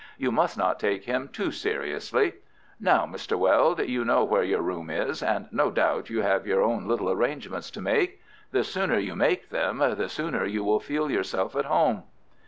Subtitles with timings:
[0.17, 2.33] "You must not take him too seriously.
[2.79, 3.37] Now, Mr.
[3.37, 7.11] Weld, you know where your room is, and no doubt you have your own little
[7.11, 8.19] arrangements to make.
[8.49, 12.01] The sooner you make them the sooner you will feel yourself at home."